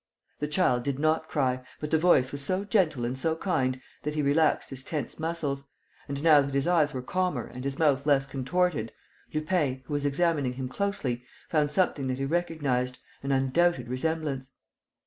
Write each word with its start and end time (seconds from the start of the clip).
The 0.39 0.47
child 0.47 0.81
did 0.81 0.97
not 0.97 1.27
cry, 1.27 1.61
but 1.79 1.91
the 1.91 1.99
voice 1.99 2.31
was 2.31 2.41
so 2.41 2.65
gentle 2.65 3.05
and 3.05 3.15
so 3.15 3.35
kind 3.35 3.79
that 4.01 4.15
he 4.15 4.23
relaxed 4.23 4.71
his 4.71 4.83
tense 4.83 5.19
muscles; 5.19 5.65
and, 6.07 6.23
now 6.23 6.41
that 6.41 6.55
his 6.55 6.65
eyes 6.65 6.91
were 6.91 7.03
calmer 7.03 7.45
and 7.45 7.63
his 7.63 7.77
mouth 7.77 8.07
less 8.07 8.25
contorted, 8.25 8.91
Lupin, 9.31 9.83
who 9.85 9.93
was 9.93 10.03
examining 10.07 10.53
him 10.53 10.67
closely, 10.67 11.23
found 11.49 11.71
something 11.71 12.07
that 12.07 12.17
he 12.17 12.25
recognized, 12.25 12.97
an 13.21 13.31
undoubted 13.31 13.87
resemblance. 13.89 14.49